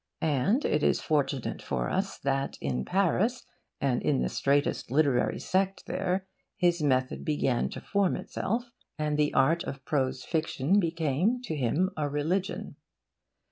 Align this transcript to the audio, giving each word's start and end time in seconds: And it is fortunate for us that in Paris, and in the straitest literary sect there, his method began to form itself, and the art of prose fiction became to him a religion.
And 0.23 0.65
it 0.65 0.81
is 0.81 0.99
fortunate 0.99 1.61
for 1.61 1.87
us 1.87 2.17
that 2.17 2.57
in 2.59 2.83
Paris, 2.85 3.45
and 3.79 4.01
in 4.01 4.23
the 4.23 4.29
straitest 4.29 4.89
literary 4.89 5.37
sect 5.37 5.83
there, 5.85 6.25
his 6.57 6.81
method 6.81 7.23
began 7.23 7.69
to 7.69 7.81
form 7.81 8.15
itself, 8.15 8.71
and 8.97 9.15
the 9.15 9.31
art 9.35 9.63
of 9.63 9.85
prose 9.85 10.23
fiction 10.23 10.79
became 10.79 11.39
to 11.43 11.55
him 11.55 11.91
a 11.95 12.09
religion. 12.09 12.77